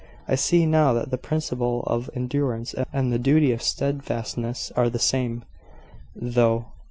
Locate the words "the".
1.11-1.17, 3.13-3.19, 4.89-4.97